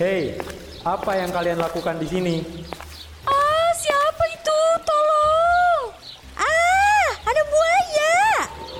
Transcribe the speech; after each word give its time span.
Hei, 0.00 0.32
apa 0.80 1.12
yang 1.12 1.28
kalian 1.28 1.60
lakukan 1.60 2.00
di 2.00 2.08
sini? 2.08 2.40
Ah, 3.28 3.68
siapa 3.76 4.24
itu? 4.32 4.60
Tolong! 4.80 5.92
Ah, 6.40 7.10
ada 7.20 7.42
buaya. 7.44 8.16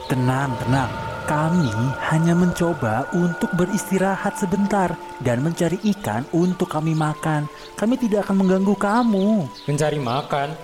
Tenang, 0.08 0.56
tenang. 0.64 0.88
Kami 1.28 1.68
hanya 2.08 2.32
mencoba 2.32 3.04
untuk 3.12 3.52
beristirahat 3.52 4.40
sebentar 4.40 4.96
dan 5.20 5.44
mencari 5.44 5.76
ikan 5.92 6.24
untuk 6.32 6.72
kami 6.72 6.96
makan. 6.96 7.44
Kami 7.76 8.00
tidak 8.00 8.24
akan 8.24 8.40
mengganggu 8.40 8.72
kamu. 8.80 9.44
Mencari 9.68 10.00
makan? 10.00 10.56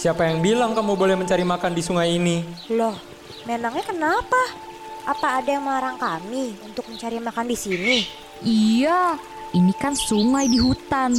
Siapa 0.00 0.24
yang 0.24 0.40
bilang 0.40 0.72
kamu 0.72 0.96
boleh 0.96 1.20
mencari 1.20 1.44
makan 1.44 1.76
di 1.76 1.84
sungai 1.84 2.16
ini? 2.16 2.40
Loh, 2.72 2.96
memangnya 3.44 3.84
kenapa? 3.84 4.40
Apa 5.04 5.44
ada 5.44 5.52
yang 5.52 5.68
melarang 5.68 6.00
kami 6.00 6.56
untuk 6.64 6.88
mencari 6.88 7.20
makan 7.20 7.44
di 7.44 7.56
sini? 7.60 7.96
Iya, 8.40 9.20
ini 9.52 9.72
kan 9.76 9.92
sungai 9.92 10.48
di 10.48 10.56
hutan. 10.56 11.12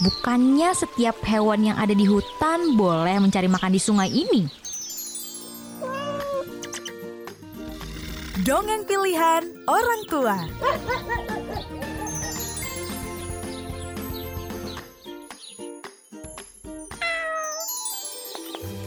Bukannya 0.00 0.72
setiap 0.72 1.20
hewan 1.28 1.60
yang 1.60 1.76
ada 1.76 1.92
di 1.92 2.08
hutan 2.08 2.76
boleh 2.76 3.20
mencari 3.20 3.48
makan 3.48 3.72
di 3.72 3.80
sungai 3.80 4.08
ini? 4.08 4.48
Dongeng 8.40 8.88
pilihan 8.88 9.44
orang 9.68 10.00
tua. 10.08 10.36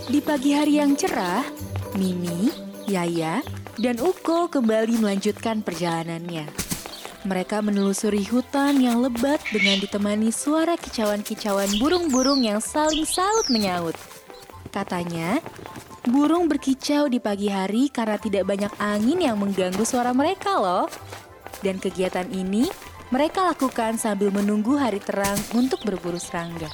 Di 0.09 0.19
pagi 0.21 0.53
hari 0.53 0.81
yang 0.81 0.97
cerah, 0.97 1.45
Mimi, 1.97 2.49
Yaya, 2.89 3.41
dan 3.77 3.97
Uko 4.01 4.49
kembali 4.49 5.01
melanjutkan 5.01 5.61
perjalanannya. 5.65 6.62
Mereka 7.23 7.63
menelusuri 7.63 8.27
hutan 8.27 8.83
yang 8.83 8.99
lebat 8.99 9.39
dengan 9.47 9.79
ditemani 9.79 10.27
suara 10.27 10.75
kicauan-kicauan 10.75 11.79
burung-burung 11.79 12.43
yang 12.43 12.59
saling 12.59 13.07
salut 13.07 13.47
menyaut. 13.47 13.95
Katanya, 14.75 15.39
burung 16.03 16.51
berkicau 16.51 17.07
di 17.07 17.23
pagi 17.23 17.47
hari 17.47 17.87
karena 17.87 18.19
tidak 18.19 18.43
banyak 18.43 18.73
angin 18.75 19.23
yang 19.23 19.39
mengganggu 19.39 19.87
suara 19.87 20.11
mereka 20.11 20.59
loh. 20.59 20.91
Dan 21.63 21.79
kegiatan 21.79 22.27
ini 22.27 22.67
mereka 23.07 23.47
lakukan 23.47 23.95
sambil 23.95 24.27
menunggu 24.27 24.75
hari 24.75 24.99
terang 24.99 25.39
untuk 25.55 25.79
berburu 25.87 26.19
serangga. 26.19 26.67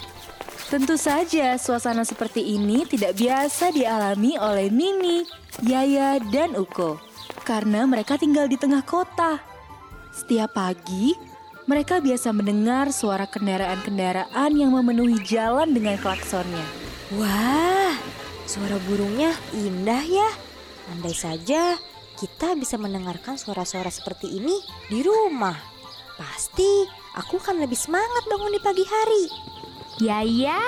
Tentu 0.70 0.98
saja 0.98 1.58
suasana 1.62 2.02
seperti 2.02 2.42
ini 2.42 2.90
tidak 2.90 3.18
biasa 3.18 3.70
dialami 3.70 4.34
oleh 4.38 4.74
Mimi, 4.74 5.26
Yaya, 5.62 6.18
dan 6.34 6.58
Uko. 6.58 6.98
Karena 7.46 7.86
mereka 7.86 8.18
tinggal 8.18 8.50
di 8.50 8.58
tengah 8.58 8.82
kota. 8.82 9.49
Setiap 10.10 10.58
pagi, 10.58 11.14
mereka 11.70 12.02
biasa 12.02 12.34
mendengar 12.34 12.90
suara 12.90 13.30
kendaraan-kendaraan 13.30 14.52
yang 14.58 14.74
memenuhi 14.74 15.22
jalan 15.22 15.70
dengan 15.70 16.02
klaksonnya. 16.02 16.66
Wah, 17.14 17.94
suara 18.50 18.82
burungnya 18.90 19.38
indah 19.54 20.02
ya. 20.02 20.30
Andai 20.90 21.14
saja 21.14 21.78
kita 22.18 22.58
bisa 22.58 22.76
mendengarkan 22.82 23.38
suara-suara 23.38 23.94
seperti 23.94 24.34
ini 24.42 24.58
di 24.90 25.06
rumah. 25.06 25.56
Pasti 26.18 26.84
aku 27.16 27.38
akan 27.38 27.62
lebih 27.62 27.78
semangat 27.78 28.26
bangun 28.26 28.58
di 28.58 28.62
pagi 28.66 28.86
hari. 28.90 29.26
Yaya, 30.04 30.60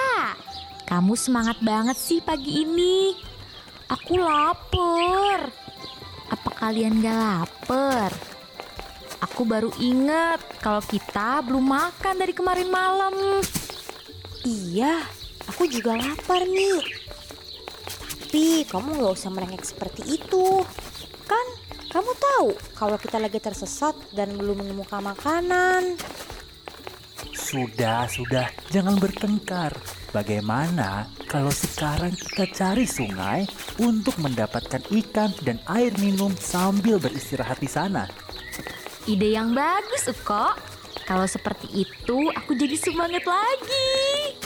kamu 0.86 1.18
semangat 1.18 1.58
banget 1.66 1.98
sih 1.98 2.22
pagi 2.22 2.62
ini. 2.62 3.18
Aku 3.90 4.22
lapar. 4.22 5.52
Apa 6.32 6.50
kalian 6.62 7.04
gak 7.04 7.18
lapar? 7.20 8.31
Aku 9.42 9.50
baru 9.50 9.74
ingat 9.82 10.38
kalau 10.62 10.86
kita 10.86 11.42
belum 11.42 11.66
makan 11.66 12.14
dari 12.14 12.30
kemarin 12.30 12.70
malam. 12.70 13.42
Iya, 14.46 15.02
aku 15.50 15.66
juga 15.66 15.98
lapar 15.98 16.46
nih. 16.46 16.78
Tapi 18.22 18.70
kamu 18.70 19.02
gak 19.02 19.18
usah 19.18 19.34
merengek 19.34 19.66
seperti 19.66 20.22
itu. 20.22 20.62
Kan 21.26 21.46
kamu 21.90 22.14
tahu 22.22 22.54
kalau 22.78 23.02
kita 23.02 23.18
lagi 23.18 23.42
tersesat 23.42 23.98
dan 24.14 24.30
belum 24.38 24.62
menemukan 24.62 25.10
makanan. 25.10 25.98
Sudah, 27.34 28.06
sudah, 28.14 28.46
jangan 28.70 29.02
bertengkar. 29.02 29.74
Bagaimana 30.14 31.10
kalau 31.26 31.50
sekarang 31.50 32.14
kita 32.14 32.46
cari 32.46 32.86
sungai 32.86 33.50
untuk 33.82 34.22
mendapatkan 34.22 34.86
ikan 35.02 35.34
dan 35.42 35.58
air 35.66 35.98
minum 35.98 36.30
sambil 36.38 37.02
beristirahat 37.02 37.58
di 37.58 37.66
sana? 37.66 38.06
Ide 39.10 39.34
yang 39.34 39.58
bagus, 39.58 40.06
Uko. 40.14 40.54
Kalau 41.10 41.26
seperti 41.26 41.88
itu, 41.88 42.30
aku 42.38 42.54
jadi 42.54 42.78
semangat 42.78 43.26
lagi. 43.26 44.38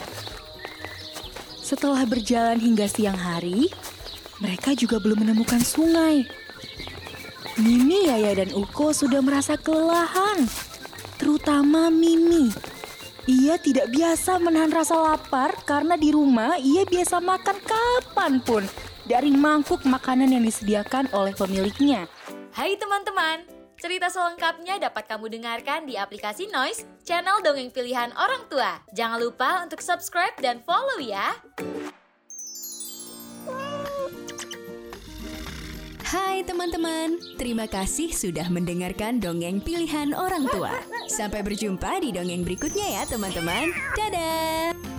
Setelah 1.60 2.08
berjalan 2.08 2.62
hingga 2.62 2.88
siang 2.88 3.20
hari, 3.20 3.68
mereka 4.40 4.72
juga 4.72 5.02
belum 5.04 5.28
menemukan 5.28 5.60
sungai. 5.60 6.24
Mimi, 7.60 8.08
Yaya, 8.08 8.46
dan 8.46 8.56
Uko 8.56 8.96
sudah 8.96 9.20
merasa 9.20 9.60
kelelahan. 9.60 10.48
Terutama 11.20 11.92
Mimi. 11.92 12.52
Ia 13.26 13.58
tidak 13.58 13.90
biasa 13.90 14.38
menahan 14.38 14.70
rasa 14.70 15.02
lapar 15.02 15.58
karena 15.66 15.98
di 15.98 16.14
rumah 16.14 16.62
ia 16.62 16.86
biasa 16.86 17.18
makan 17.18 17.58
kapan 17.66 18.38
pun 18.38 18.62
dari 19.10 19.34
mangkuk 19.34 19.82
makanan 19.82 20.30
yang 20.30 20.46
disediakan 20.46 21.10
oleh 21.10 21.34
pemiliknya. 21.34 22.06
Hai 22.54 22.78
teman-teman, 22.78 23.55
cerita 23.80 24.08
selengkapnya 24.08 24.80
dapat 24.80 25.08
kamu 25.08 25.32
dengarkan 25.40 25.88
di 25.88 26.00
aplikasi 26.00 26.48
Noise, 26.52 26.88
channel 27.04 27.44
dongeng 27.44 27.72
pilihan 27.72 28.12
orang 28.16 28.44
tua. 28.48 28.80
Jangan 28.96 29.20
lupa 29.20 29.62
untuk 29.64 29.84
subscribe 29.84 30.36
dan 30.40 30.64
follow 30.64 31.00
ya. 31.02 31.36
Hai 36.06 36.48
teman-teman, 36.48 37.20
terima 37.36 37.68
kasih 37.68 38.14
sudah 38.14 38.48
mendengarkan 38.48 39.20
dongeng 39.20 39.60
pilihan 39.60 40.16
orang 40.16 40.48
tua. 40.48 40.72
Sampai 41.12 41.44
berjumpa 41.44 42.00
di 42.00 42.16
dongeng 42.16 42.48
berikutnya 42.48 43.02
ya 43.02 43.04
teman-teman. 43.10 43.74
Dadah! 44.00 44.95